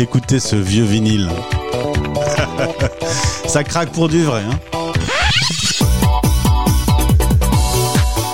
[0.00, 1.28] Écoutez ce vieux vinyle.
[3.46, 4.42] Ça craque pour du vrai.
[4.50, 4.58] Hein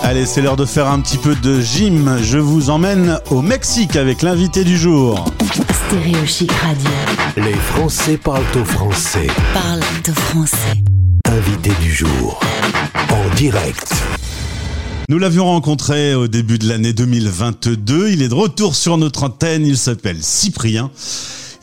[0.05, 2.19] Allez, c'est l'heure de faire un petit peu de gym.
[2.23, 5.25] Je vous emmène au Mexique avec l'invité du jour.
[5.89, 6.89] Stéréo Chic Radio.
[7.37, 9.27] Les Français parlent au français.
[9.53, 10.81] Parle de français.
[11.29, 12.39] Invité du jour.
[13.11, 13.93] En direct.
[15.09, 18.11] Nous l'avions rencontré au début de l'année 2022.
[18.11, 19.67] Il est de retour sur notre antenne.
[19.67, 20.93] Il s'appelle Cyprien.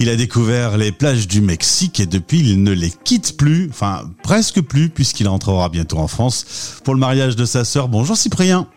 [0.03, 4.01] Il a découvert les plages du Mexique et depuis il ne les quitte plus, enfin
[4.21, 7.87] presque plus puisqu'il rentrera bientôt en France pour le mariage de sa sœur.
[7.87, 8.67] Bonjour Cyprien.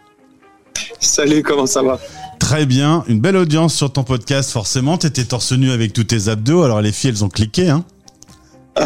[1.00, 1.98] Salut, comment ça va?
[2.38, 4.98] Très bien, une belle audience sur ton podcast forcément.
[4.98, 7.84] T'étais torse nu avec tous tes abdos, alors les filles elles ont cliqué hein.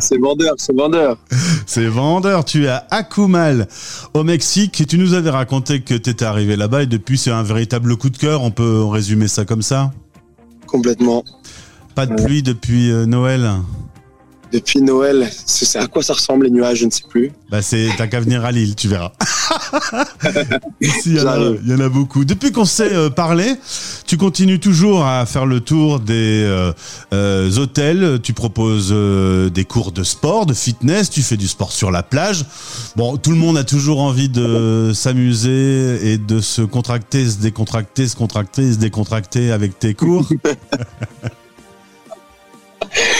[0.00, 1.18] c'est vendeur, c'est vendeur.
[1.66, 2.44] C'est vendeur.
[2.44, 3.68] Tu es à Akumal,
[4.14, 4.80] au Mexique.
[4.80, 7.96] Et tu nous avais raconté que tu étais arrivé là-bas et depuis, c'est un véritable
[7.96, 8.42] coup de cœur.
[8.42, 9.92] On peut résumer ça comme ça?
[10.72, 11.22] Complètement.
[11.94, 13.46] Pas de pluie depuis euh, Noël
[14.52, 15.30] depuis Noël.
[15.74, 17.32] À quoi ça ressemble les nuages, je ne sais plus.
[17.50, 19.12] Bah c'est t'as qu'à venir à Lille, tu verras.
[20.80, 22.24] il, y en a, beaucoup.
[22.24, 23.54] Depuis qu'on s'est euh, parlé,
[24.06, 26.72] tu continues toujours à faire le tour des euh,
[27.12, 28.20] euh, hôtels.
[28.22, 28.94] Tu proposes
[29.52, 31.10] des cours de sport, de fitness.
[31.10, 32.44] Tu fais du sport sur la plage.
[32.96, 38.08] Bon, tout le monde a toujours envie de s'amuser et de se contracter, se décontracter,
[38.08, 40.28] se contracter, se décontracter avec tes cours.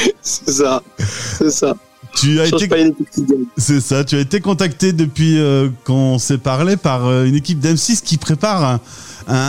[0.23, 0.83] c'est ça,
[1.39, 1.77] c'est ça.
[2.15, 2.95] Tu as été,
[3.57, 4.05] c'est ça.
[4.05, 8.19] Tu as été contacté depuis euh, qu'on s'est parlé par euh, une équipe d'M6 qui
[8.19, 8.81] prépare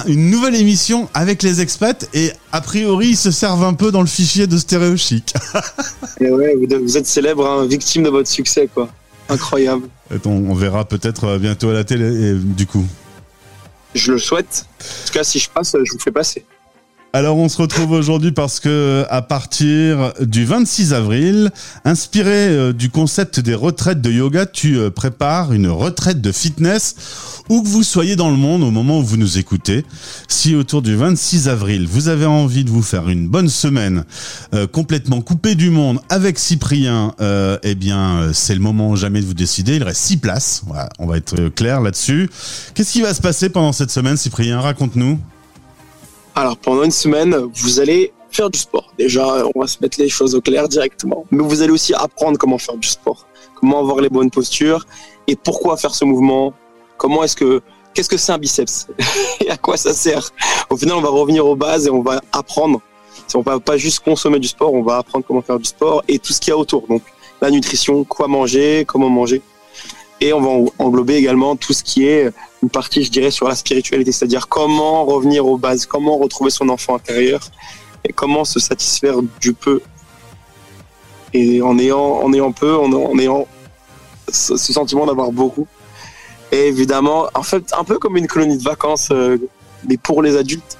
[0.07, 4.01] une nouvelle émission avec les expats et a priori ils se servent un peu dans
[4.01, 5.33] le fichier de Stéréo Chic.
[6.21, 8.87] et ouais, vous êtes célèbre, hein, victime de votre succès, quoi.
[9.29, 9.87] Incroyable.
[10.25, 12.85] on, on, verra peut-être euh, bientôt à la télé, du coup.
[13.95, 14.65] Je le souhaite.
[14.79, 16.45] En tout cas, si je passe, je vous fais passer.
[17.15, 21.51] Alors on se retrouve aujourd'hui parce que à partir du 26 avril,
[21.85, 26.95] inspiré euh, du concept des retraites de yoga, tu euh, prépares une retraite de fitness
[27.49, 29.85] où que vous soyez dans le monde au moment où vous nous écoutez.
[30.27, 34.05] Si autour du 26 avril, vous avez envie de vous faire une bonne semaine
[34.55, 37.13] euh, complètement coupée du monde avec Cyprien,
[37.61, 39.75] eh bien c'est le moment jamais de vous décider.
[39.75, 40.63] Il reste six places.
[40.65, 42.27] Voilà, on va être clair là-dessus.
[42.73, 44.59] Qu'est-ce qui va se passer pendant cette semaine, Cyprien?
[44.59, 45.19] Raconte-nous.
[46.35, 48.91] Alors pendant une semaine, vous allez faire du sport.
[48.97, 51.25] Déjà, on va se mettre les choses au clair directement.
[51.29, 54.85] Mais vous allez aussi apprendre comment faire du sport, comment avoir les bonnes postures
[55.27, 56.53] et pourquoi faire ce mouvement.
[56.97, 57.61] Comment est-ce que
[57.93, 58.87] qu'est-ce que c'est un biceps
[59.41, 60.31] et à quoi ça sert
[60.71, 62.81] Au final, on va revenir aux bases et on va apprendre.
[63.35, 66.19] On va pas juste consommer du sport, on va apprendre comment faire du sport et
[66.19, 66.87] tout ce qu'il y a autour.
[66.87, 67.03] Donc
[67.41, 69.41] la nutrition, quoi manger, comment manger.
[70.23, 73.55] Et on va englober également tout ce qui est une partie, je dirais, sur la
[73.55, 77.41] spiritualité, c'est-à-dire comment revenir aux bases, comment retrouver son enfant intérieur
[78.05, 79.81] et comment se satisfaire du peu.
[81.33, 83.49] Et en ayant, en ayant peu, en, ayant
[84.31, 85.67] ce, sentiment d'avoir beaucoup.
[86.53, 89.37] Et évidemment, en fait, un peu comme une colonie de vacances, euh,
[89.89, 90.77] mais pour les adultes,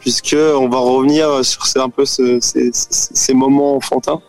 [0.00, 2.04] puisque on va revenir sur ces, un peu
[3.32, 4.20] moments enfantins.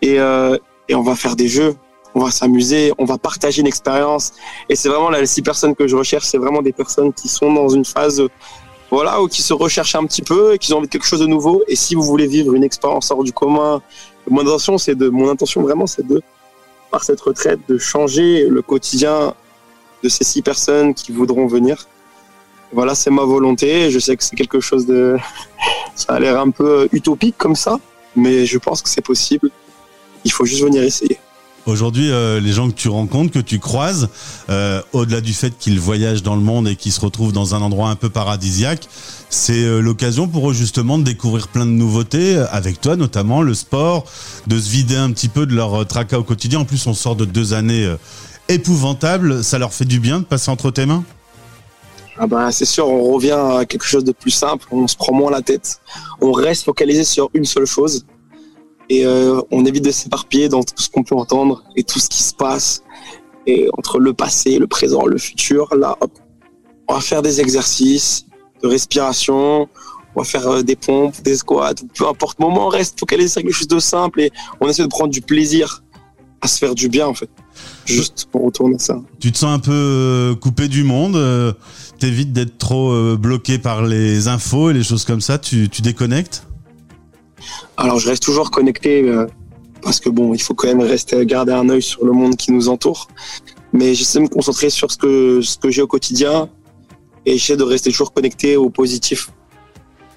[0.00, 0.56] Et, euh,
[0.88, 1.74] et on va faire des jeux,
[2.14, 4.32] on va s'amuser, on va partager une expérience.
[4.68, 7.28] Et c'est vraiment là, les six personnes que je recherche, c'est vraiment des personnes qui
[7.28, 8.22] sont dans une phase,
[8.90, 11.20] voilà, ou qui se recherchent un petit peu et qui ont envie de quelque chose
[11.20, 11.62] de nouveau.
[11.66, 13.82] Et si vous voulez vivre une expérience hors du commun,
[14.30, 16.22] mon intention, c'est de, mon intention vraiment, c'est de,
[16.90, 19.34] par cette retraite, de changer le quotidien
[20.02, 21.88] de ces six personnes qui voudront venir.
[22.72, 23.90] Voilà, c'est ma volonté.
[23.90, 25.16] Je sais que c'est quelque chose de,
[25.96, 27.78] ça a l'air un peu utopique comme ça,
[28.14, 29.50] mais je pense que c'est possible.
[30.24, 31.18] Il faut juste venir essayer.
[31.66, 34.08] Aujourd'hui, euh, les gens que tu rencontres, que tu croises,
[34.50, 37.62] euh, au-delà du fait qu'ils voyagent dans le monde et qu'ils se retrouvent dans un
[37.62, 38.86] endroit un peu paradisiaque,
[39.30, 43.54] c'est euh, l'occasion pour eux justement de découvrir plein de nouveautés, avec toi notamment, le
[43.54, 44.04] sport,
[44.46, 46.60] de se vider un petit peu de leur tracas au quotidien.
[46.60, 47.90] En plus, on sort de deux années
[48.48, 49.42] épouvantables.
[49.42, 51.02] Ça leur fait du bien de passer entre tes mains?
[52.16, 55.12] Ah bah, c'est sûr, on revient à quelque chose de plus simple, on se prend
[55.12, 55.80] moins la tête,
[56.20, 58.04] on reste focalisé sur une seule chose,
[58.88, 62.08] et euh, on évite de s'éparpiller dans tout ce qu'on peut entendre et tout ce
[62.08, 62.82] qui se passe
[63.46, 65.74] et entre le passé, le présent, le futur.
[65.74, 65.96] Là,
[66.88, 68.26] on va faire des exercices
[68.62, 69.68] de respiration,
[70.14, 72.38] on va faire euh, des pompes, des squats, peu importe.
[72.38, 75.20] Moment, on reste focalisé sur quelque chose de simple et on essaie de prendre du
[75.20, 75.82] plaisir
[76.40, 77.30] à se faire du bien en fait.
[77.86, 79.00] Juste pour retourner ça.
[79.18, 81.16] Tu te sens un peu euh, coupé du monde,
[81.98, 86.46] t'évites d'être trop bloqué par les infos et les choses comme ça, tu déconnectes?
[87.84, 89.26] Alors je reste toujours connecté euh,
[89.82, 92.50] parce que bon, il faut quand même rester garder un œil sur le monde qui
[92.50, 93.08] nous entoure.
[93.74, 96.48] Mais j'essaie de me concentrer sur ce que ce que j'ai au quotidien
[97.26, 99.30] et j'essaie de rester toujours connecté au positif,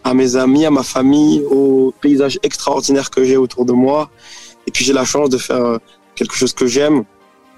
[0.06, 4.10] à mes amis, à ma famille, aux paysages extraordinaires que j'ai autour de moi.
[4.66, 5.78] Et puis j'ai la chance de faire euh,
[6.16, 7.04] quelque chose que j'aime.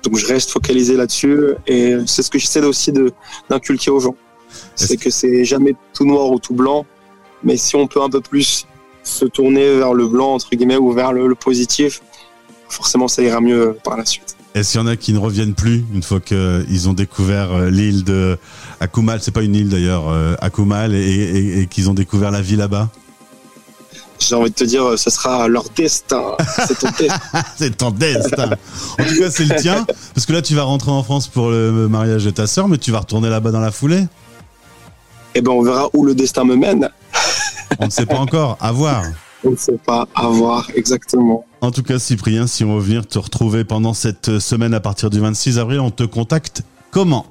[0.01, 3.11] Donc je reste focalisé là-dessus et c'est ce que j'essaie aussi de
[3.47, 4.15] d'inculquer aux gens.
[4.73, 6.87] C'est que c'est jamais tout noir ou tout blanc,
[7.43, 8.65] mais si on peut un peu plus
[9.09, 12.01] se tourner vers le blanc entre guillemets ou vers le, le positif,
[12.69, 14.35] forcément ça ira mieux par la suite.
[14.55, 17.69] Est-ce qu'il y en a qui ne reviennent plus une fois qu'ils ont découvert euh,
[17.69, 18.37] l'île de
[18.79, 22.41] Akumal C'est pas une île d'ailleurs, euh, Akumal, et, et- et qu'ils ont découvert la
[22.41, 22.89] vie là-bas?
[24.19, 26.35] J'ai envie de te dire, ce sera leur destin.
[26.67, 27.19] C'est ton destin.
[27.57, 28.49] C'est ton destin.
[28.99, 29.85] En tout cas, c'est le tien.
[30.13, 32.77] Parce que là, tu vas rentrer en France pour le mariage de ta sœur, mais
[32.77, 34.03] tu vas retourner là-bas dans la foulée.
[35.35, 36.89] Et ben on verra où le destin me mène.
[37.79, 38.57] On ne sait pas encore.
[38.59, 39.03] À voir.
[39.43, 41.45] On ne sait pas, à voir exactement.
[41.61, 45.09] En tout cas, Cyprien, si on veut venir te retrouver pendant cette semaine à partir
[45.09, 47.25] du 26 avril, on te contacte comment?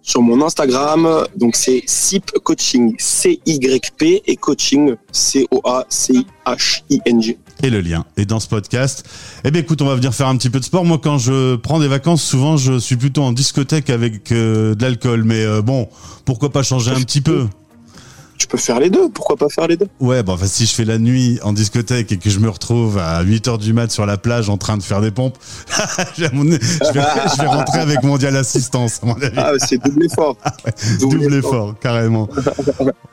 [0.00, 7.38] Sur mon Instagram, donc c'est SIP Coaching, C-Y-P et coaching, C-O-A-C-I-H-I-N-G.
[7.62, 9.08] et le lien est dans ce podcast.
[9.44, 10.84] Eh bien, écoute, on va venir faire un petit peu de sport.
[10.84, 14.82] Moi, quand je prends des vacances, souvent, je suis plutôt en discothèque avec euh, de
[14.82, 15.24] l'alcool.
[15.24, 15.88] Mais euh, bon,
[16.26, 17.46] pourquoi pas changer un petit peu?
[18.44, 19.86] Tu peux faire les deux, pourquoi pas faire les deux?
[20.00, 22.98] Ouais, bon, enfin, si je fais la nuit en discothèque et que je me retrouve
[22.98, 25.38] à 8 heures du mat sur la plage en train de faire des pompes,
[26.18, 29.32] je, vais, je vais rentrer avec mondial assistance, à mon avis.
[29.38, 30.36] Ah, c'est double effort.
[31.00, 32.28] Double effort, carrément.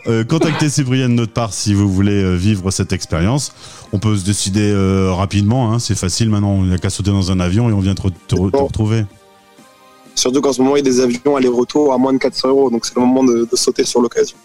[0.08, 3.54] Euh, contactez Cyprien de notre part si vous voulez euh, vivre cette expérience.
[3.94, 6.50] On peut se décider euh, rapidement, hein, c'est facile maintenant.
[6.52, 8.58] On n'a qu'à sauter dans un avion et on vient te, re- te re- te
[8.58, 8.66] Bon.
[8.66, 9.06] retrouver.
[10.16, 12.70] Surtout qu'en ce moment, il y a des avions aller-retour à moins de 400 euros,
[12.70, 14.36] donc c'est le moment de, de sauter sur l'occasion.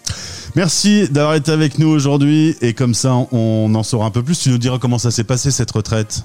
[0.55, 4.39] Merci d'avoir été avec nous aujourd'hui et comme ça on en saura un peu plus.
[4.39, 6.23] Tu nous diras comment ça s'est passé cette retraite.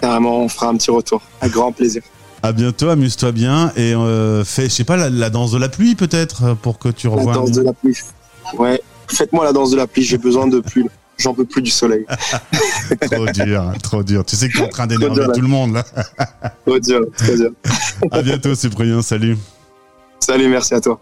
[0.00, 1.20] Carrément, on fera un petit retour.
[1.40, 2.02] Avec grand plaisir.
[2.42, 5.68] À bientôt, amuse-toi bien et euh, fais, je sais pas, la, la danse de la
[5.68, 7.34] pluie peut-être pour que tu La revoies.
[7.34, 7.96] danse de la pluie.
[8.58, 10.86] Ouais, faites-moi la danse de la pluie, j'ai besoin de pluie.
[11.18, 12.04] J'en peux plus du soleil.
[13.10, 14.24] Trop dur, hein, trop dur.
[14.24, 15.84] Tu sais que tu es en train d'énerver tout le monde là.
[16.66, 17.50] Trop dur, trop dur.
[18.10, 19.02] À bientôt, Cyprien.
[19.02, 19.36] Salut.
[20.18, 21.00] Salut, merci à toi.